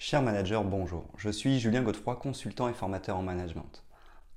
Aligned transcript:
Cher 0.00 0.22
manager, 0.22 0.62
bonjour. 0.62 1.04
Je 1.16 1.28
suis 1.28 1.58
Julien 1.58 1.82
Godefroy, 1.82 2.14
consultant 2.14 2.68
et 2.68 2.72
formateur 2.72 3.16
en 3.16 3.22
management. 3.24 3.82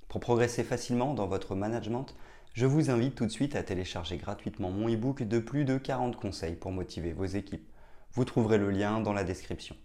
Pour 0.08 0.20
progresser 0.20 0.64
facilement 0.64 1.14
dans 1.14 1.28
votre 1.28 1.54
management, 1.54 2.16
je 2.52 2.66
vous 2.66 2.90
invite 2.90 3.14
tout 3.14 3.26
de 3.26 3.30
suite 3.30 3.54
à 3.54 3.62
télécharger 3.62 4.16
gratuitement 4.16 4.72
mon 4.72 4.92
e-book 4.92 5.22
de 5.22 5.38
plus 5.38 5.64
de 5.64 5.78
40 5.78 6.16
conseils 6.16 6.56
pour 6.56 6.72
motiver 6.72 7.12
vos 7.12 7.26
équipes. 7.26 7.64
Vous 8.10 8.24
trouverez 8.24 8.58
le 8.58 8.72
lien 8.72 8.98
dans 8.98 9.12
la 9.12 9.22
description. 9.22 9.76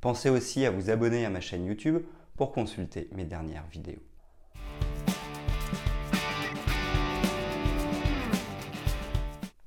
Pensez 0.00 0.28
aussi 0.28 0.66
à 0.66 0.72
vous 0.72 0.90
abonner 0.90 1.24
à 1.24 1.30
ma 1.30 1.40
chaîne 1.40 1.66
YouTube 1.66 2.02
pour 2.36 2.50
consulter 2.50 3.08
mes 3.12 3.24
dernières 3.24 3.68
vidéos. 3.68 4.02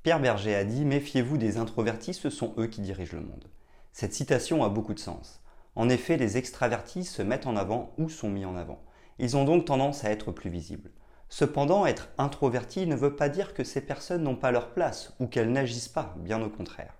Pierre 0.02 0.20
Berger 0.20 0.54
a 0.54 0.64
dit 0.64 0.84
Méfiez-vous 0.84 1.38
des 1.38 1.56
introvertis, 1.56 2.12
ce 2.12 2.28
sont 2.28 2.52
eux 2.58 2.66
qui 2.66 2.82
dirigent 2.82 3.16
le 3.16 3.22
monde. 3.22 3.48
Cette 3.94 4.12
citation 4.12 4.62
a 4.62 4.68
beaucoup 4.68 4.92
de 4.92 4.98
sens. 4.98 5.40
En 5.76 5.90
effet, 5.90 6.16
les 6.16 6.38
extravertis 6.38 7.04
se 7.04 7.22
mettent 7.22 7.46
en 7.46 7.54
avant 7.54 7.92
ou 7.98 8.08
sont 8.08 8.30
mis 8.30 8.46
en 8.46 8.56
avant. 8.56 8.82
Ils 9.18 9.36
ont 9.36 9.44
donc 9.44 9.66
tendance 9.66 10.04
à 10.04 10.10
être 10.10 10.32
plus 10.32 10.50
visibles. 10.50 10.90
Cependant, 11.28 11.86
être 11.86 12.08
introverti 12.18 12.86
ne 12.86 12.96
veut 12.96 13.14
pas 13.14 13.28
dire 13.28 13.52
que 13.52 13.64
ces 13.64 13.80
personnes 13.80 14.22
n'ont 14.22 14.36
pas 14.36 14.50
leur 14.50 14.70
place 14.70 15.14
ou 15.20 15.26
qu'elles 15.26 15.52
n'agissent 15.52 15.88
pas, 15.88 16.14
bien 16.18 16.42
au 16.42 16.48
contraire. 16.48 16.94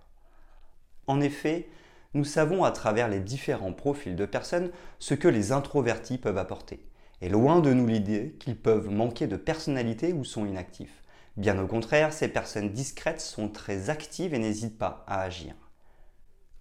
En 1.07 1.21
effet, 1.21 1.69
nous 2.13 2.25
savons 2.25 2.63
à 2.63 2.71
travers 2.71 3.07
les 3.07 3.19
différents 3.19 3.73
profils 3.73 4.15
de 4.15 4.25
personnes 4.25 4.71
ce 4.99 5.13
que 5.13 5.27
les 5.27 5.51
introvertis 5.51 6.17
peuvent 6.17 6.37
apporter. 6.37 6.85
Et 7.21 7.29
loin 7.29 7.59
de 7.59 7.73
nous 7.73 7.87
l'idée 7.87 8.35
qu'ils 8.39 8.57
peuvent 8.57 8.89
manquer 8.89 9.27
de 9.27 9.37
personnalité 9.37 10.13
ou 10.13 10.23
sont 10.23 10.45
inactifs. 10.45 11.03
Bien 11.35 11.59
au 11.59 11.67
contraire, 11.67 12.13
ces 12.13 12.27
personnes 12.27 12.71
discrètes 12.73 13.21
sont 13.21 13.49
très 13.49 13.89
actives 13.89 14.33
et 14.33 14.39
n'hésitent 14.39 14.77
pas 14.77 15.03
à 15.07 15.21
agir. 15.21 15.55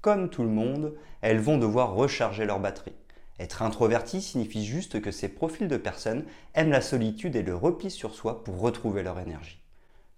Comme 0.00 0.30
tout 0.30 0.42
le 0.42 0.48
monde, 0.48 0.94
elles 1.20 1.40
vont 1.40 1.58
devoir 1.58 1.94
recharger 1.94 2.44
leur 2.44 2.60
batterie. 2.60 2.94
Être 3.38 3.62
introverti 3.62 4.22
signifie 4.22 4.64
juste 4.64 5.00
que 5.00 5.10
ces 5.10 5.28
profils 5.28 5.68
de 5.68 5.76
personnes 5.76 6.24
aiment 6.54 6.70
la 6.70 6.80
solitude 6.80 7.36
et 7.36 7.42
le 7.42 7.54
repli 7.54 7.90
sur 7.90 8.14
soi 8.14 8.42
pour 8.44 8.60
retrouver 8.60 9.02
leur 9.02 9.18
énergie. 9.18 9.60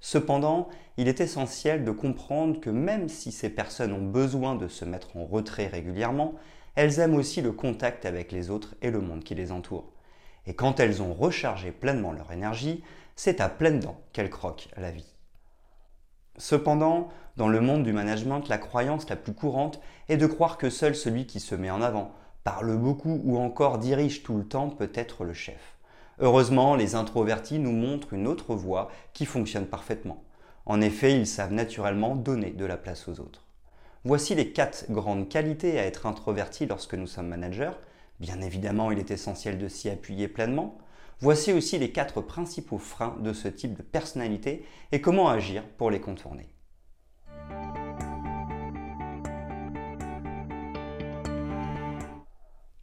Cependant, 0.00 0.68
il 0.96 1.08
est 1.08 1.20
essentiel 1.20 1.84
de 1.84 1.90
comprendre 1.90 2.60
que 2.60 2.70
même 2.70 3.08
si 3.08 3.32
ces 3.32 3.50
personnes 3.50 3.92
ont 3.92 4.06
besoin 4.06 4.54
de 4.54 4.68
se 4.68 4.84
mettre 4.84 5.16
en 5.16 5.24
retrait 5.24 5.66
régulièrement, 5.66 6.34
elles 6.76 7.00
aiment 7.00 7.16
aussi 7.16 7.42
le 7.42 7.50
contact 7.50 8.06
avec 8.06 8.30
les 8.30 8.50
autres 8.50 8.76
et 8.82 8.92
le 8.92 9.00
monde 9.00 9.24
qui 9.24 9.34
les 9.34 9.50
entoure. 9.50 9.90
Et 10.46 10.54
quand 10.54 10.78
elles 10.78 11.02
ont 11.02 11.12
rechargé 11.12 11.72
pleinement 11.72 12.12
leur 12.12 12.30
énergie, 12.30 12.84
c'est 13.16 13.40
à 13.40 13.48
pleines 13.48 13.80
dents 13.80 14.00
qu'elles 14.12 14.30
croquent 14.30 14.68
la 14.76 14.92
vie. 14.92 15.17
Cependant, 16.38 17.08
dans 17.36 17.48
le 17.48 17.60
monde 17.60 17.82
du 17.82 17.92
management, 17.92 18.48
la 18.48 18.58
croyance 18.58 19.08
la 19.08 19.16
plus 19.16 19.34
courante 19.34 19.80
est 20.08 20.16
de 20.16 20.26
croire 20.26 20.56
que 20.56 20.70
seul 20.70 20.96
celui 20.96 21.26
qui 21.26 21.40
se 21.40 21.54
met 21.54 21.70
en 21.70 21.82
avant, 21.82 22.12
parle 22.44 22.76
beaucoup 22.76 23.20
ou 23.24 23.38
encore 23.38 23.78
dirige 23.78 24.22
tout 24.22 24.36
le 24.36 24.44
temps 24.44 24.70
peut 24.70 24.90
être 24.94 25.24
le 25.24 25.34
chef. 25.34 25.76
Heureusement, 26.20 26.74
les 26.74 26.94
introvertis 26.94 27.58
nous 27.58 27.72
montrent 27.72 28.14
une 28.14 28.26
autre 28.26 28.54
voie 28.54 28.90
qui 29.12 29.26
fonctionne 29.26 29.66
parfaitement. 29.66 30.22
En 30.66 30.80
effet, 30.80 31.14
ils 31.14 31.26
savent 31.26 31.52
naturellement 31.52 32.16
donner 32.16 32.50
de 32.50 32.64
la 32.64 32.76
place 32.76 33.06
aux 33.08 33.20
autres. 33.20 33.44
Voici 34.04 34.34
les 34.34 34.52
quatre 34.52 34.86
grandes 34.90 35.28
qualités 35.28 35.78
à 35.78 35.84
être 35.84 36.06
introverti 36.06 36.66
lorsque 36.66 36.94
nous 36.94 37.06
sommes 37.06 37.28
managers, 37.28 37.72
Bien 38.20 38.40
évidemment, 38.40 38.90
il 38.90 38.98
est 38.98 39.12
essentiel 39.12 39.58
de 39.58 39.68
s'y 39.68 39.88
appuyer 39.88 40.26
pleinement. 40.26 40.76
Voici 41.20 41.52
aussi 41.52 41.78
les 41.78 41.90
quatre 41.90 42.20
principaux 42.20 42.78
freins 42.78 43.16
de 43.20 43.32
ce 43.32 43.48
type 43.48 43.74
de 43.74 43.82
personnalité 43.82 44.64
et 44.92 45.00
comment 45.00 45.28
agir 45.28 45.64
pour 45.76 45.90
les 45.90 46.00
contourner. 46.00 46.54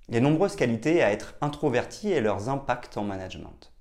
Les 0.09 0.19
nombreuses 0.19 0.57
qualités 0.57 1.01
à 1.01 1.11
être 1.11 1.35
introverti 1.39 2.11
et 2.11 2.19
leurs 2.19 2.49
impacts 2.49 2.97
en 2.97 3.05
management. 3.05 3.71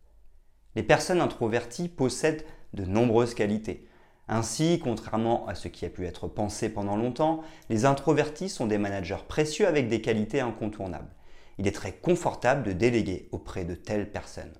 Les 0.77 0.85
personnes 0.85 1.21
introverties 1.21 1.89
possèdent 1.89 2.47
de 2.75 2.85
nombreuses 2.85 3.35
qualités. 3.35 3.89
Ainsi, 4.29 4.81
contrairement 4.83 5.49
à 5.49 5.57
ce 5.57 5.67
qui 5.67 5.85
a 5.85 5.91
pu 5.91 6.07
être 6.07 6.29
pensé 6.29 6.69
pendant 6.69 6.97
longtemps, 6.97 7.43
les 7.71 7.87
introvertis 7.87 8.49
sont 8.49 8.67
des 8.67 8.79
managers 8.79 9.25
précieux 9.29 9.67
avec 9.67 9.89
des 9.89 10.01
qualités 10.01 10.41
incontournables 10.41 11.11
il 11.59 11.67
est 11.67 11.73
très 11.73 11.93
confortable 11.93 12.63
de 12.63 12.73
déléguer 12.73 13.29
auprès 13.33 13.65
de 13.65 13.75
telles 13.75 14.11
personnes. 14.11 14.55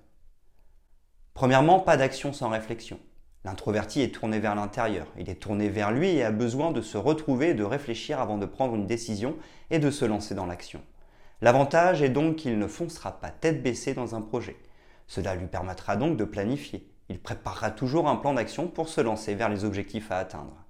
Premièrement, 1.33 1.79
pas 1.79 1.97
d'action 1.97 2.31
sans 2.31 2.49
réflexion. 2.49 2.99
L'introverti 3.43 4.01
est 4.01 4.13
tourné 4.13 4.39
vers 4.39 4.55
l'intérieur, 4.55 5.07
il 5.17 5.29
est 5.29 5.35
tourné 5.35 5.69
vers 5.69 5.91
lui 5.91 6.09
et 6.09 6.23
a 6.23 6.31
besoin 6.31 6.71
de 6.71 6.81
se 6.81 6.97
retrouver 6.97 7.49
et 7.49 7.53
de 7.53 7.63
réfléchir 7.63 8.19
avant 8.19 8.37
de 8.37 8.45
prendre 8.45 8.73
une 8.75 8.87
décision 8.87 9.35
et 9.69 9.77
de 9.77 9.91
se 9.91 10.05
lancer 10.05 10.33
dans 10.33 10.47
l'action. 10.47 10.81
L'avantage 11.41 12.01
est 12.01 12.09
donc 12.09 12.37
qu'il 12.37 12.57
ne 12.57 12.67
foncera 12.67 13.19
pas 13.19 13.29
tête 13.29 13.61
baissée 13.61 13.93
dans 13.93 14.15
un 14.15 14.21
projet. 14.21 14.55
Cela 15.05 15.35
lui 15.35 15.45
permettra 15.45 15.95
donc 15.95 16.17
de 16.17 16.23
planifier. 16.23 16.89
Il 17.09 17.19
préparera 17.19 17.69
toujours 17.69 18.07
un 18.07 18.15
plan 18.15 18.33
d'action 18.33 18.67
pour 18.67 18.89
se 18.89 19.01
lancer 19.01 19.35
vers 19.35 19.49
les 19.49 19.63
objectifs 19.63 20.11
à 20.11 20.17
atteindre. 20.17 20.64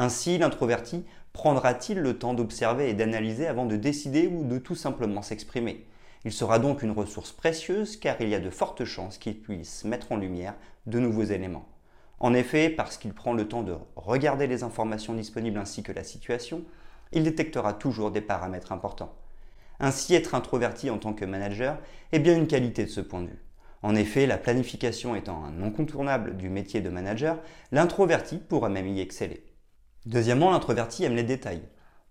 Ainsi, 0.00 0.38
l'introverti 0.38 1.04
prendra-t-il 1.32 1.98
le 1.98 2.16
temps 2.16 2.32
d'observer 2.32 2.88
et 2.88 2.94
d'analyser 2.94 3.48
avant 3.48 3.66
de 3.66 3.74
décider 3.74 4.28
ou 4.28 4.44
de 4.44 4.58
tout 4.58 4.76
simplement 4.76 5.22
s'exprimer? 5.22 5.86
Il 6.24 6.32
sera 6.32 6.60
donc 6.60 6.84
une 6.84 6.92
ressource 6.92 7.32
précieuse 7.32 7.96
car 7.96 8.20
il 8.20 8.28
y 8.28 8.34
a 8.36 8.40
de 8.40 8.48
fortes 8.48 8.84
chances 8.84 9.18
qu'il 9.18 9.40
puisse 9.40 9.84
mettre 9.84 10.12
en 10.12 10.16
lumière 10.16 10.54
de 10.86 11.00
nouveaux 11.00 11.24
éléments. 11.24 11.66
En 12.20 12.32
effet, 12.32 12.70
parce 12.70 12.96
qu'il 12.96 13.12
prend 13.12 13.32
le 13.32 13.48
temps 13.48 13.64
de 13.64 13.74
regarder 13.96 14.46
les 14.46 14.62
informations 14.62 15.14
disponibles 15.14 15.58
ainsi 15.58 15.82
que 15.82 15.92
la 15.92 16.04
situation, 16.04 16.62
il 17.10 17.24
détectera 17.24 17.72
toujours 17.72 18.12
des 18.12 18.20
paramètres 18.20 18.70
importants. 18.70 19.14
Ainsi, 19.80 20.14
être 20.14 20.36
introverti 20.36 20.90
en 20.90 20.98
tant 20.98 21.12
que 21.12 21.24
manager 21.24 21.76
est 22.12 22.18
bien 22.20 22.36
une 22.36 22.46
qualité 22.46 22.84
de 22.84 22.90
ce 22.90 23.00
point 23.00 23.22
de 23.22 23.28
vue. 23.28 23.44
En 23.82 23.96
effet, 23.96 24.26
la 24.26 24.38
planification 24.38 25.16
étant 25.16 25.44
un 25.44 25.60
incontournable 25.62 26.36
du 26.36 26.50
métier 26.50 26.80
de 26.80 26.88
manager, 26.88 27.40
l'introverti 27.72 28.38
pourra 28.38 28.68
même 28.68 28.86
y 28.86 29.00
exceller. 29.00 29.44
Deuxièmement, 30.06 30.50
l'introverti 30.50 31.04
aime 31.04 31.16
les 31.16 31.22
détails. 31.22 31.62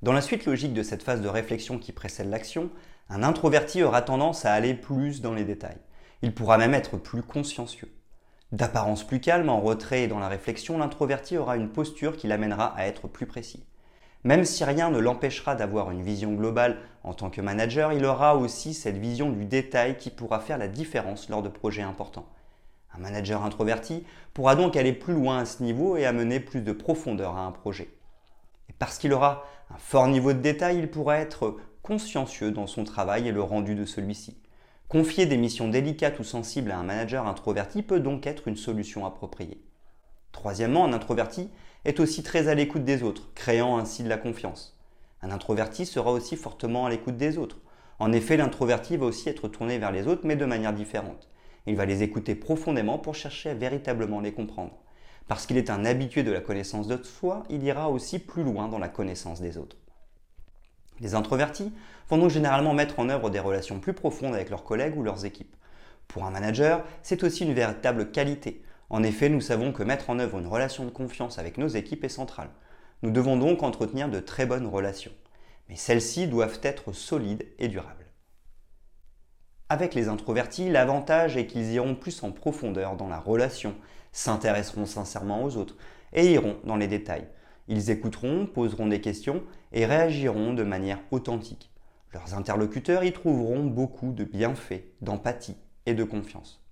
Dans 0.02 0.14
la 0.14 0.22
suite 0.22 0.46
logique 0.46 0.74
de 0.74 0.84
cette 0.84 1.03
phase 1.03 1.22
de 1.22 1.28
réflexion 1.28 1.80
qui 1.80 1.92
précède 1.92 2.30
l'action, 2.30 2.70
un 3.09 3.24
introverti 3.24 3.81
aura 3.81 4.02
tendance 4.02 4.46
à 4.46 4.53
aller 4.53 4.74
plus 4.74 5.22
dans 5.22 5.34
les 5.34 5.46
détails. 5.46 5.80
Il 6.22 6.34
pourra 6.34 6.58
même 6.58 6.74
être 6.74 6.98
plus 6.98 7.24
consciencieux. 7.24 7.92
D'apparence 8.52 9.06
plus 9.06 9.20
calme, 9.20 9.50
en 9.50 9.62
retrait 9.62 10.03
et 10.03 10.08
dans 10.08 10.20
la 10.20 10.28
réflexion, 10.28 10.78
l'introverti 10.78 11.38
aura 11.38 11.58
une 11.58 11.70
posture 11.70 12.18
qui 12.18 12.28
l'amènera 12.28 12.75
à 12.78 12.86
être 12.86 13.08
plus 13.08 13.25
précis. 13.25 13.66
Même 14.24 14.46
si 14.46 14.64
rien 14.64 14.90
ne 14.90 15.00
l'empêchera 15.00 15.56
d'avoir 15.56 15.92
une 15.92 16.04
vision 16.04 16.34
globale 16.34 16.80
en 17.04 17.14
tant 17.14 17.30
que 17.30 17.42
manager, 17.42 17.94
il 17.94 18.04
aura 18.06 18.36
aussi 18.36 18.74
cette 18.74 18.98
vision 18.98 19.30
du 19.30 19.46
détail 19.46 19.98
qui 19.98 20.09
pourra 20.09 20.40
faire 20.40 20.58
la 20.58 20.68
différence 20.68 21.30
lors 21.30 21.42
de 21.42 21.50
projets 21.50 21.81
importants. 21.81 22.28
Un 22.94 23.00
manager 23.00 23.44
introverti 23.44 24.06
pourra 24.34 24.56
donc 24.56 24.75
aller 24.75 24.94
plus 24.94 25.14
loin 25.14 25.40
à 25.40 25.46
ce 25.46 25.64
niveau 25.64 25.98
et 25.98 26.06
amener 26.06 26.40
plus 26.40 26.62
de 26.62 26.72
profondeur 26.72 27.36
à 27.36 27.46
un 27.46 27.52
projet. 27.52 27.90
Et 28.70 28.74
parce 28.80 28.98
qu'il 28.98 29.14
aura 29.14 29.46
un 29.70 29.78
fort 29.78 30.08
niveau 30.08 30.34
de 30.34 30.40
détail, 30.40 30.80
il 30.80 30.90
pourra 30.90 31.18
être 31.18 31.58
consciencieux 31.81 32.52
dans 32.52 32.68
son 32.68 32.84
travail 32.84 33.28
et 33.28 33.31
le 33.31 33.42
rendu 33.42 33.75
de 33.75 33.86
celui-ci. 33.86 34.38
Confier 34.90 35.25
des 35.25 35.38
missions 35.38 35.68
délicates 35.68 36.20
ou 36.20 36.24
sensibles 36.24 36.72
à 36.72 36.78
un 36.78 36.84
manager 36.84 37.28
introverti 37.28 37.84
peut 37.84 38.00
donc 38.00 38.25
être 38.25 38.48
une 38.48 38.56
solution 38.56 39.06
appropriée. 39.06 39.62
Troisièmement, 40.31 40.86
un 40.86 40.94
introverti 40.94 41.50
est 41.84 42.00
aussi 42.00 42.24
très 42.24 42.48
à 42.48 42.56
l'écoute 42.56 42.84
des 42.84 43.04
autres, 43.04 43.34
créant 43.34 43.78
ainsi 43.78 44.04
de 44.04 44.09
la 44.09 44.18
confiance. 44.18 44.78
Un 45.22 45.31
introverti 45.31 45.86
sera 45.86 46.12
aussi 46.12 46.36
fortement 46.36 46.86
à 46.86 46.90
l'écoute 46.90 47.18
des 47.18 47.38
autres. 47.38 47.58
En 48.00 48.12
effet, 48.12 48.38
l'introverti 48.38 48.98
va 48.98 49.08
aussi 49.08 49.30
être 49.30 49.48
tourné 49.48 49.78
vers 49.78 49.92
les 49.92 50.08
autres, 50.08 50.22
mais 50.25 50.36
de 50.36 50.46
manière 50.46 50.74
différente. 50.74 51.28
Il 51.67 51.75
va 51.75 51.85
les 51.85 52.01
écouter 52.01 52.33
profondément 52.33 52.97
pour 52.97 53.13
chercher 53.13 53.50
à 53.50 53.53
véritablement 53.53 54.22
les 54.22 54.31
comprendre. 54.31 54.72
Parce 55.27 55.45
qu'il 55.45 55.57
est 55.57 55.69
un 55.69 55.83
habitué 55.83 56.24
de 56.24 56.31
la 56.31 56.39
connaissance 56.39 56.88
de 56.88 57.01
soi, 57.03 57.44
il 57.50 57.63
ira 57.63 57.89
aussi 57.89 58.19
plus 58.19 58.44
loin 58.44 58.69
dans 58.69 58.80
la 58.80 58.88
connaissance 58.88 59.42
des 59.42 59.57
autres. 59.57 59.75
Les 61.01 61.13
introvertis 61.13 61.74
vont 62.09 62.18
donc 62.18 62.30
généralement 62.30 62.74
mettre 62.74 63.00
en 63.00 63.09
œuvre 63.09 63.30
des 63.30 63.42
relations 63.42 63.80
plus 63.80 63.92
profondes 63.92 64.33
avec 64.33 64.50
leurs 64.50 64.63
collègues 64.63 64.97
ou 64.97 65.03
leurs 65.03 65.25
équipes. 65.25 65.56
Pour 66.07 66.24
un 66.24 66.31
manager, 66.31 66.86
c'est 67.03 67.24
aussi 67.24 67.44
une 67.44 67.53
véritable 67.53 68.12
qualité. 68.12 68.63
En 68.89 69.03
effet, 69.03 69.27
nous 69.27 69.42
savons 69.42 69.74
que 69.74 69.83
mettre 69.83 70.09
en 70.09 70.19
œuvre 70.19 70.39
une 70.39 70.47
relation 70.47 70.86
de 70.86 70.89
confiance 70.89 71.38
avec 71.38 71.57
nos 71.57 71.68
équipes 71.68 72.06
est 72.06 72.09
central. 72.09 72.50
Nous 73.03 73.12
devons 73.12 73.36
donc 73.36 73.62
entretenir 73.62 74.07
de 74.07 74.21
très 74.21 74.45
bonnes 74.45 74.65
relations. 74.65 75.12
Mais 75.68 75.75
celles-ci 75.75 76.27
doivent 76.27 76.62
être 76.63 76.94
solides 76.94 77.45
et 77.59 77.68
durables. 77.68 77.96
Avec 79.69 79.96
les 79.96 80.08
introvertis, 80.08 80.69
l'avantage 80.69 81.36
est 81.36 81.46
qu'ils 81.46 81.74
iront 81.74 81.96
plus 81.96 82.24
en 82.24 82.31
profondeur 82.31 82.96
dans 82.96 83.10
la 83.10 83.19
relation, 83.19 83.75
s'intéresseront 84.14 84.86
sincèrement 84.86 85.44
aux 85.44 85.58
autres 85.58 85.75
et 86.14 86.31
iront 86.31 86.58
dans 86.64 86.78
les 86.78 86.88
détails. 86.88 87.28
Ils 87.68 87.92
écouteront, 87.92 88.46
poseront 88.46 88.88
des 88.88 89.02
questions 89.02 89.44
et 89.74 89.86
réagiront 89.86 90.54
de 90.54 90.64
manière 90.64 91.00
authentique. 91.12 91.69
Leurs 92.14 92.34
interlocuteurs 92.34 93.04
y 93.04 93.12
trouveront 93.12 93.66
beaucoup 93.66 94.14
de 94.14 94.24
bienfaits, 94.24 94.86
d'empathie 95.02 95.58
et 95.86 95.94
de 95.94 96.06
confiance. 96.06 96.64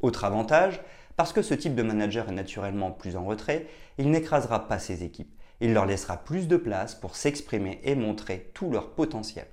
Autre 0.00 0.24
avantage, 0.24 0.82
parce 1.16 1.32
que 1.32 1.40
ce 1.40 1.54
type 1.54 1.74
de 1.74 1.82
manager 1.82 2.28
est 2.28 2.32
naturellement 2.32 2.90
plus 2.90 3.16
en 3.16 3.24
retrait, 3.24 3.66
il 3.96 4.10
n'écrasera 4.10 4.68
pas 4.68 4.78
ses 4.78 5.02
équipes 5.02 5.34
Il 5.60 5.72
leur 5.72 5.86
laissera 5.86 6.18
plus 6.18 6.48
de 6.48 6.58
place 6.58 6.94
pour 6.94 7.16
s'exprimer 7.16 7.80
et 7.82 7.94
montrer 7.94 8.50
tout 8.52 8.70
leur 8.70 8.94
potentiel. 8.94 9.46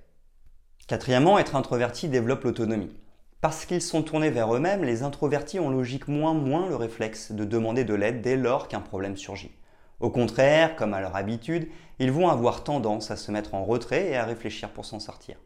Quatrièmement, 0.88 1.40
être 1.40 1.56
introverti 1.56 2.10
développe 2.10 2.44
l'autonomie. 2.44 2.96
Parce 3.42 3.66
qu'ils 3.66 3.82
sont 3.82 4.04
tournés 4.04 4.30
vers 4.30 4.54
eux-mêmes, 4.54 4.84
les 4.84 5.02
introvertis 5.02 5.60
ont 5.60 5.72
logiquement 5.72 6.36
moins 6.36 6.70
le 6.70 6.76
réflexe 6.76 7.32
de 7.32 7.44
demander 7.44 7.84
de 7.84 7.96
l'aide 7.96 8.22
dès 8.22 8.38
lors 8.38 8.68
qu'un 8.68 8.82
problème 8.82 9.18
surgit. 9.18 9.50
Au 10.00 10.12
contraire, 10.12 10.76
comme 10.76 10.94
à 10.94 11.02
leur 11.02 11.16
habitude, 11.16 11.70
ils 11.98 12.12
vont 12.12 12.30
avoir 12.30 12.64
tendance 12.64 13.10
à 13.10 13.16
se 13.16 13.32
mettre 13.32 13.56
en 13.56 13.66
retrait 13.66 14.12
et 14.12 14.16
à 14.16 14.26
réfléchir 14.26 14.70
pour 14.70 14.86
s'en 14.86 15.00
sortir. 15.00 15.38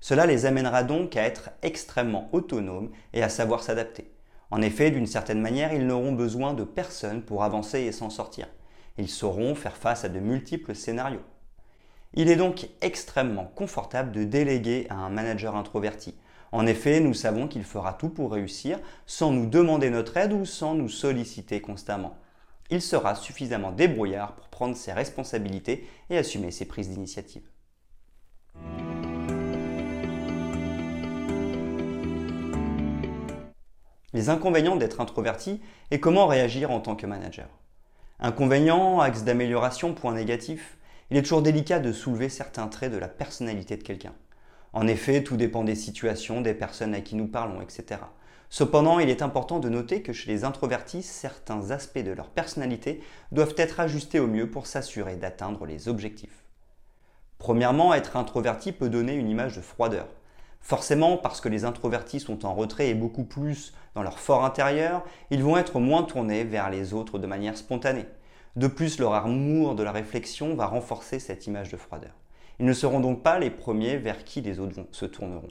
Cela 0.00 0.24
les 0.24 0.46
amènera 0.46 0.82
donc 0.82 1.14
à 1.14 1.24
être 1.24 1.50
extrêmement 1.60 2.30
autonomes 2.32 2.90
et 3.12 3.22
à 3.22 3.28
savoir 3.28 3.62
s'adapter. 3.62 4.10
En 4.50 4.62
effet, 4.62 4.90
d'une 4.90 5.06
certaine 5.06 5.42
manière, 5.42 5.74
ils 5.74 5.86
n'auront 5.86 6.12
besoin 6.12 6.54
de 6.54 6.64
personne 6.64 7.20
pour 7.20 7.44
avancer 7.44 7.80
et 7.80 7.92
s'en 7.92 8.08
sortir. 8.08 8.48
Ils 8.96 9.10
sauront 9.10 9.54
faire 9.54 9.76
face 9.76 10.06
à 10.06 10.08
de 10.08 10.20
multiples 10.20 10.74
scénarios. 10.74 11.20
Il 12.14 12.28
est 12.28 12.36
donc 12.36 12.68
extrêmement 12.80 13.44
confortable 13.54 14.10
de 14.10 14.24
déléguer 14.24 14.86
à 14.90 14.96
un 14.96 15.10
manager 15.10 15.54
introverti. 15.54 16.16
En 16.50 16.66
effet, 16.66 16.98
nous 16.98 17.14
savons 17.14 17.46
qu'il 17.46 17.62
fera 17.62 17.92
tout 17.92 18.08
pour 18.08 18.32
réussir 18.32 18.80
sans 19.06 19.30
nous 19.30 19.46
demander 19.46 19.90
notre 19.90 20.16
aide 20.16 20.32
ou 20.32 20.44
sans 20.44 20.74
nous 20.74 20.88
solliciter 20.88 21.60
constamment. 21.60 22.16
Il 22.68 22.82
sera 22.82 23.14
suffisamment 23.14 23.70
débrouillard 23.70 24.34
pour 24.34 24.48
prendre 24.48 24.76
ses 24.76 24.92
responsabilités 24.92 25.88
et 26.10 26.18
assumer 26.18 26.50
ses 26.50 26.64
prises 26.64 26.88
d'initiative. 26.88 27.48
Les 34.12 34.28
inconvénients 34.28 34.74
d'être 34.74 35.00
introverti 35.00 35.60
et 35.92 36.00
comment 36.00 36.26
réagir 36.26 36.72
en 36.72 36.80
tant 36.80 36.96
que 36.96 37.06
manager? 37.06 37.46
Inconvénients, 38.18 38.98
axe 38.98 39.22
d'amélioration, 39.22 39.94
point 39.94 40.12
négatif. 40.12 40.76
Il 41.10 41.16
est 41.16 41.22
toujours 41.22 41.42
délicat 41.42 41.80
de 41.80 41.92
soulever 41.92 42.28
certains 42.28 42.68
traits 42.68 42.92
de 42.92 42.98
la 42.98 43.08
personnalité 43.08 43.76
de 43.76 43.82
quelqu'un. 43.82 44.12
En 44.72 44.86
effet, 44.86 45.24
tout 45.24 45.36
dépend 45.36 45.64
des 45.64 45.74
situations, 45.74 46.40
des 46.40 46.54
personnes 46.54 46.94
à 46.94 47.00
qui 47.00 47.16
nous 47.16 47.26
parlons, 47.26 47.60
etc. 47.60 48.00
Cependant, 48.48 48.98
il 48.98 49.08
est 49.08 49.22
important 49.22 49.58
de 49.58 49.68
noter 49.68 50.02
que 50.02 50.12
chez 50.12 50.30
les 50.30 50.44
introvertis, 50.44 51.02
certains 51.02 51.70
aspects 51.70 51.98
de 51.98 52.12
leur 52.12 52.30
personnalité 52.30 53.00
doivent 53.32 53.54
être 53.56 53.80
ajustés 53.80 54.20
au 54.20 54.26
mieux 54.26 54.50
pour 54.50 54.66
s'assurer 54.66 55.16
d'atteindre 55.16 55.66
les 55.66 55.88
objectifs. 55.88 56.44
Premièrement, 57.38 57.94
être 57.94 58.16
introverti 58.16 58.70
peut 58.70 58.88
donner 58.88 59.14
une 59.14 59.28
image 59.28 59.56
de 59.56 59.62
froideur. 59.62 60.06
Forcément, 60.60 61.16
parce 61.16 61.40
que 61.40 61.48
les 61.48 61.64
introvertis 61.64 62.20
sont 62.20 62.44
en 62.44 62.54
retrait 62.54 62.90
et 62.90 62.94
beaucoup 62.94 63.24
plus 63.24 63.72
dans 63.94 64.02
leur 64.02 64.18
fort 64.18 64.44
intérieur, 64.44 65.04
ils 65.30 65.42
vont 65.42 65.56
être 65.56 65.80
moins 65.80 66.02
tournés 66.02 66.44
vers 66.44 66.70
les 66.70 66.92
autres 66.92 67.18
de 67.18 67.26
manière 67.26 67.56
spontanée. 67.56 68.06
De 68.56 68.66
plus, 68.66 68.98
leur 68.98 69.14
amour 69.14 69.74
de 69.74 69.82
la 69.82 69.92
réflexion 69.92 70.54
va 70.54 70.66
renforcer 70.66 71.18
cette 71.18 71.46
image 71.46 71.70
de 71.70 71.76
froideur. 71.76 72.12
Ils 72.58 72.66
ne 72.66 72.72
seront 72.72 73.00
donc 73.00 73.22
pas 73.22 73.38
les 73.38 73.50
premiers 73.50 73.96
vers 73.96 74.24
qui 74.24 74.40
les 74.40 74.58
autres 74.58 74.86
se 74.90 75.06
tourneront. 75.06 75.48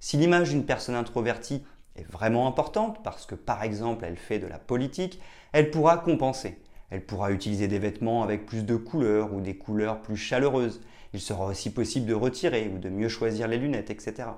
Si 0.00 0.16
l'image 0.16 0.50
d'une 0.50 0.66
personne 0.66 0.94
introvertie 0.94 1.64
est 1.96 2.08
vraiment 2.08 2.46
importante, 2.46 3.02
parce 3.02 3.26
que 3.26 3.34
par 3.34 3.62
exemple 3.62 4.04
elle 4.04 4.16
fait 4.16 4.38
de 4.38 4.46
la 4.46 4.58
politique, 4.58 5.20
elle 5.52 5.70
pourra 5.70 5.96
compenser. 5.96 6.60
Elle 6.90 7.04
pourra 7.04 7.32
utiliser 7.32 7.66
des 7.66 7.78
vêtements 7.78 8.22
avec 8.22 8.46
plus 8.46 8.64
de 8.64 8.76
couleurs 8.76 9.32
ou 9.32 9.40
des 9.40 9.56
couleurs 9.56 10.02
plus 10.02 10.16
chaleureuses. 10.16 10.82
Il 11.14 11.20
sera 11.20 11.46
aussi 11.46 11.72
possible 11.72 12.06
de 12.06 12.14
retirer 12.14 12.70
ou 12.72 12.78
de 12.78 12.90
mieux 12.90 13.08
choisir 13.08 13.48
les 13.48 13.58
lunettes, 13.58 13.90
etc. 13.90 14.28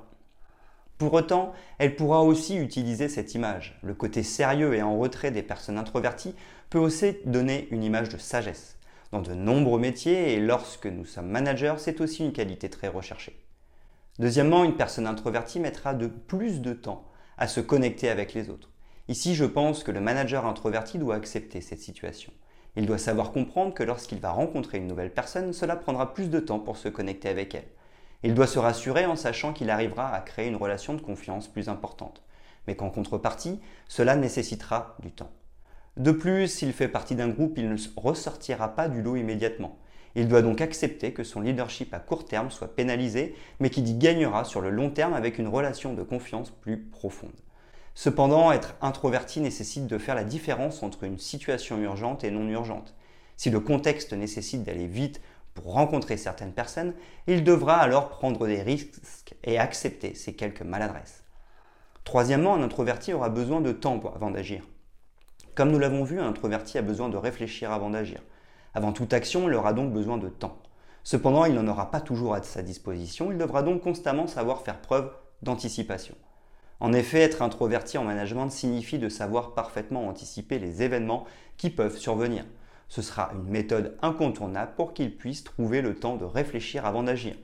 Pour 0.96 1.12
autant, 1.12 1.52
elle 1.78 1.94
pourra 1.94 2.22
aussi 2.22 2.56
utiliser 2.56 3.08
cette 3.08 3.34
image. 3.34 3.78
Le 3.82 3.94
côté 3.94 4.22
sérieux 4.22 4.74
et 4.74 4.82
en 4.82 4.98
retrait 4.98 5.30
des 5.30 5.42
personnes 5.42 5.78
introverties 5.78 6.34
peut 6.70 6.78
aussi 6.78 7.16
donner 7.24 7.68
une 7.70 7.82
image 7.82 8.08
de 8.08 8.18
sagesse. 8.18 8.76
Dans 9.10 9.22
de 9.22 9.32
nombreux 9.32 9.80
métiers 9.80 10.34
et 10.34 10.40
lorsque 10.40 10.86
nous 10.86 11.06
sommes 11.06 11.30
managers, 11.30 11.76
c'est 11.78 12.00
aussi 12.00 12.24
une 12.24 12.32
qualité 12.32 12.68
très 12.68 12.88
recherchée. 12.88 13.42
Deuxièmement, 14.18 14.64
une 14.64 14.76
personne 14.76 15.06
introvertie 15.06 15.60
mettra 15.60 15.94
de 15.94 16.08
plus 16.08 16.60
de 16.60 16.74
temps 16.74 17.06
à 17.38 17.48
se 17.48 17.60
connecter 17.60 18.10
avec 18.10 18.34
les 18.34 18.50
autres. 18.50 18.70
Ici, 19.08 19.34
je 19.34 19.46
pense 19.46 19.82
que 19.82 19.92
le 19.92 20.00
manager 20.00 20.44
introverti 20.44 20.98
doit 20.98 21.14
accepter 21.14 21.62
cette 21.62 21.80
situation. 21.80 22.32
Il 22.76 22.84
doit 22.84 22.98
savoir 22.98 23.32
comprendre 23.32 23.72
que 23.72 23.82
lorsqu'il 23.82 24.20
va 24.20 24.32
rencontrer 24.32 24.78
une 24.78 24.86
nouvelle 24.86 25.14
personne, 25.14 25.54
cela 25.54 25.76
prendra 25.76 26.12
plus 26.12 26.28
de 26.28 26.40
temps 26.40 26.58
pour 26.58 26.76
se 26.76 26.88
connecter 26.88 27.28
avec 27.28 27.54
elle. 27.54 27.68
Il 28.22 28.34
doit 28.34 28.46
se 28.46 28.58
rassurer 28.58 29.06
en 29.06 29.16
sachant 29.16 29.52
qu'il 29.54 29.70
arrivera 29.70 30.12
à 30.12 30.20
créer 30.20 30.48
une 30.48 30.56
relation 30.56 30.92
de 30.94 31.00
confiance 31.00 31.48
plus 31.48 31.68
importante, 31.68 32.22
mais 32.66 32.76
qu'en 32.76 32.90
contrepartie, 32.90 33.60
cela 33.86 34.16
nécessitera 34.16 34.96
du 35.00 35.12
temps. 35.12 35.30
De 35.98 36.12
plus, 36.12 36.46
s'il 36.46 36.72
fait 36.72 36.86
partie 36.86 37.16
d'un 37.16 37.28
groupe, 37.28 37.58
il 37.58 37.68
ne 37.68 37.76
ressortira 37.96 38.76
pas 38.76 38.88
du 38.88 39.02
lot 39.02 39.16
immédiatement. 39.16 39.76
Il 40.14 40.28
doit 40.28 40.42
donc 40.42 40.60
accepter 40.60 41.12
que 41.12 41.24
son 41.24 41.40
leadership 41.40 41.92
à 41.92 41.98
court 41.98 42.24
terme 42.24 42.52
soit 42.52 42.76
pénalisé, 42.76 43.34
mais 43.58 43.68
qu'il 43.68 43.88
y 43.88 43.94
gagnera 43.94 44.44
sur 44.44 44.60
le 44.60 44.70
long 44.70 44.90
terme 44.90 45.14
avec 45.14 45.38
une 45.38 45.48
relation 45.48 45.94
de 45.94 46.04
confiance 46.04 46.50
plus 46.50 46.78
profonde. 46.78 47.34
Cependant, 47.96 48.52
être 48.52 48.76
introverti 48.80 49.40
nécessite 49.40 49.88
de 49.88 49.98
faire 49.98 50.14
la 50.14 50.22
différence 50.22 50.84
entre 50.84 51.02
une 51.02 51.18
situation 51.18 51.78
urgente 51.78 52.22
et 52.22 52.30
non 52.30 52.46
urgente. 52.48 52.94
Si 53.36 53.50
le 53.50 53.58
contexte 53.58 54.12
nécessite 54.12 54.62
d'aller 54.62 54.86
vite 54.86 55.20
pour 55.54 55.72
rencontrer 55.72 56.16
certaines 56.16 56.52
personnes, 56.52 56.94
il 57.26 57.42
devra 57.42 57.76
alors 57.76 58.08
prendre 58.08 58.46
des 58.46 58.62
risques 58.62 59.34
et 59.42 59.58
accepter 59.58 60.14
ces 60.14 60.34
quelques 60.34 60.62
maladresses. 60.62 61.24
Troisièmement, 62.04 62.54
un 62.54 62.62
introverti 62.62 63.12
aura 63.12 63.30
besoin 63.30 63.60
de 63.60 63.72
temps 63.72 64.00
avant 64.14 64.30
d'agir. 64.30 64.62
Comme 65.58 65.72
nous 65.72 65.80
l'avons 65.80 66.04
vu, 66.04 66.20
un 66.20 66.28
introverti 66.28 66.78
a 66.78 66.82
besoin 66.82 67.08
de 67.08 67.16
réfléchir 67.16 67.72
avant 67.72 67.90
d'agir. 67.90 68.20
Avant 68.74 68.92
toute 68.92 69.12
action, 69.12 69.48
il 69.48 69.54
aura 69.54 69.72
donc 69.72 69.92
besoin 69.92 70.16
de 70.16 70.28
temps. 70.28 70.62
Cependant, 71.02 71.46
il 71.46 71.54
n'en 71.54 71.66
aura 71.66 71.90
pas 71.90 72.00
toujours 72.00 72.34
à 72.34 72.42
sa 72.44 72.62
disposition, 72.62 73.32
il 73.32 73.38
devra 73.38 73.64
donc 73.64 73.82
constamment 73.82 74.28
savoir 74.28 74.62
faire 74.62 74.80
preuve 74.80 75.10
d'anticipation. 75.42 76.14
En 76.78 76.92
effet, 76.92 77.22
être 77.22 77.42
introverti 77.42 77.98
en 77.98 78.04
management 78.04 78.50
signifie 78.50 79.00
de 79.00 79.08
savoir 79.08 79.54
parfaitement 79.54 80.06
anticiper 80.06 80.60
les 80.60 80.84
événements 80.84 81.24
qui 81.56 81.70
peuvent 81.70 81.98
survenir. 81.98 82.44
Ce 82.86 83.02
sera 83.02 83.32
une 83.34 83.50
méthode 83.50 83.96
incontournable 84.00 84.74
pour 84.76 84.94
qu'il 84.94 85.16
puisse 85.16 85.42
trouver 85.42 85.82
le 85.82 85.96
temps 85.96 86.14
de 86.14 86.24
réfléchir 86.24 86.86
avant 86.86 87.02
d'agir. 87.02 87.34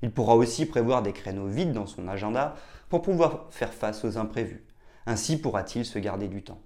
Il 0.00 0.12
pourra 0.12 0.36
aussi 0.36 0.66
prévoir 0.66 1.02
des 1.02 1.12
créneaux 1.12 1.48
vides 1.48 1.72
dans 1.72 1.86
son 1.86 2.06
agenda 2.06 2.54
pour 2.88 3.02
pouvoir 3.02 3.46
faire 3.50 3.74
face 3.74 4.04
aux 4.04 4.16
imprévus. 4.16 4.64
Ainsi 5.06 5.40
pourra-t-il 5.40 5.84
se 5.84 5.98
garder 5.98 6.28
du 6.28 6.44
temps. 6.44 6.60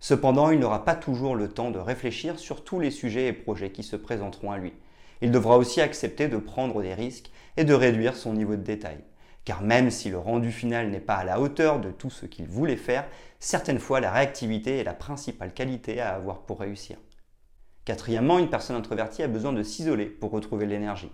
Cependant, 0.00 0.50
il 0.50 0.58
n'aura 0.58 0.84
pas 0.84 0.94
toujours 0.94 1.36
le 1.36 1.48
temps 1.48 1.70
de 1.70 1.78
réfléchir 1.78 2.38
sur 2.38 2.64
tous 2.64 2.80
les 2.80 2.90
sujets 2.90 3.28
et 3.28 3.32
projets 3.34 3.70
qui 3.70 3.82
se 3.82 3.96
présenteront 3.96 4.50
à 4.50 4.56
lui. 4.56 4.72
Il 5.20 5.30
devra 5.30 5.58
aussi 5.58 5.82
accepter 5.82 6.28
de 6.28 6.38
prendre 6.38 6.80
des 6.80 6.94
risques 6.94 7.30
et 7.58 7.64
de 7.64 7.74
réduire 7.74 8.16
son 8.16 8.32
niveau 8.32 8.56
de 8.56 8.62
détail. 8.62 9.04
Car 9.44 9.62
même 9.62 9.90
si 9.90 10.08
le 10.08 10.18
rendu 10.18 10.52
final 10.52 10.90
n'est 10.90 11.00
pas 11.00 11.16
à 11.16 11.24
la 11.24 11.38
hauteur 11.38 11.80
de 11.80 11.90
tout 11.90 12.08
ce 12.08 12.24
qu'il 12.24 12.46
voulait 12.46 12.76
faire, 12.76 13.06
certaines 13.38 13.78
fois 13.78 14.00
la 14.00 14.10
réactivité 14.10 14.78
est 14.78 14.84
la 14.84 14.94
principale 14.94 15.52
qualité 15.52 16.00
à 16.00 16.14
avoir 16.14 16.40
pour 16.40 16.60
réussir. 16.60 16.96
Quatrièmement, 17.84 18.38
une 18.38 18.50
personne 18.50 18.76
introvertie 18.76 19.22
a 19.22 19.28
besoin 19.28 19.52
de 19.52 19.62
s'isoler 19.62 20.06
pour 20.06 20.30
retrouver 20.30 20.64
l'énergie. 20.64 21.12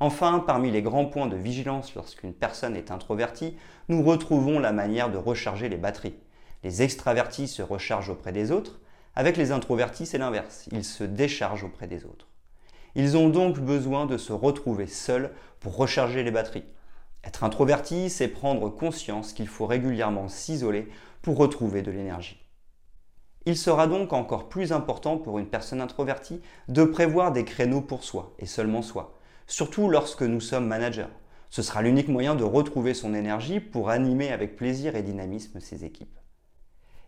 Enfin, 0.00 0.42
parmi 0.44 0.70
les 0.70 0.82
grands 0.82 1.06
points 1.06 1.26
de 1.26 1.36
vigilance 1.36 1.94
lorsqu'une 1.94 2.34
personne 2.34 2.76
est 2.76 2.90
introvertie, 2.90 3.56
nous 3.88 4.02
retrouvons 4.02 4.58
la 4.58 4.72
manière 4.72 5.10
de 5.10 5.16
recharger 5.16 5.68
les 5.68 5.76
batteries. 5.76 6.16
Les 6.64 6.82
extravertis 6.82 7.48
se 7.48 7.62
rechargent 7.62 8.10
auprès 8.10 8.32
des 8.32 8.50
autres, 8.50 8.80
avec 9.14 9.36
les 9.36 9.50
introvertis 9.52 10.06
c'est 10.06 10.18
l'inverse, 10.18 10.68
ils 10.72 10.84
se 10.84 11.04
déchargent 11.04 11.64
auprès 11.64 11.86
des 11.86 12.04
autres. 12.04 12.28
Ils 12.94 13.16
ont 13.16 13.28
donc 13.28 13.58
besoin 13.58 14.06
de 14.06 14.16
se 14.16 14.32
retrouver 14.32 14.86
seuls 14.86 15.32
pour 15.60 15.76
recharger 15.76 16.22
les 16.22 16.30
batteries. 16.30 16.64
Être 17.24 17.44
introverti, 17.44 18.08
c'est 18.08 18.28
prendre 18.28 18.68
conscience 18.68 19.32
qu'il 19.32 19.48
faut 19.48 19.66
régulièrement 19.66 20.28
s'isoler 20.28 20.88
pour 21.22 21.36
retrouver 21.36 21.82
de 21.82 21.90
l'énergie. 21.90 22.40
Il 23.46 23.56
sera 23.56 23.86
donc 23.86 24.12
encore 24.12 24.48
plus 24.48 24.72
important 24.72 25.18
pour 25.18 25.38
une 25.38 25.48
personne 25.48 25.80
introvertie 25.80 26.40
de 26.68 26.84
prévoir 26.84 27.32
des 27.32 27.44
créneaux 27.44 27.80
pour 27.80 28.02
soi 28.02 28.34
et 28.38 28.46
seulement 28.46 28.82
soi, 28.82 29.14
surtout 29.46 29.88
lorsque 29.88 30.22
nous 30.22 30.40
sommes 30.40 30.66
managers. 30.66 31.06
Ce 31.50 31.62
sera 31.62 31.82
l'unique 31.82 32.08
moyen 32.08 32.34
de 32.34 32.44
retrouver 32.44 32.92
son 32.92 33.14
énergie 33.14 33.60
pour 33.60 33.90
animer 33.90 34.32
avec 34.32 34.56
plaisir 34.56 34.96
et 34.96 35.02
dynamisme 35.02 35.60
ses 35.60 35.84
équipes. 35.84 36.18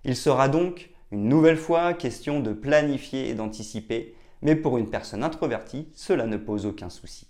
Il 0.05 0.17
sera 0.17 0.49
donc 0.49 0.91
une 1.11 1.29
nouvelle 1.29 1.57
fois 1.57 1.95
question 1.95 2.41
de 2.41 2.53
planifier 2.53 3.29
et 3.29 3.35
d'anticiper, 3.35 4.15
mais 4.43 4.57
pour 4.57 4.79
une 4.79 4.91
personne 4.91 5.25
introvertie, 5.25 5.89
cela 5.95 6.27
ne 6.27 6.37
pose 6.37 6.67
aucun 6.67 6.91
souci. 6.91 7.27